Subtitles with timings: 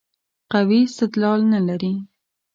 [0.51, 1.93] قوي استدلال نه لري.